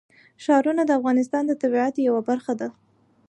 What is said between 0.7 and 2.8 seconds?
د افغانستان د طبیعت یوه برخه ده.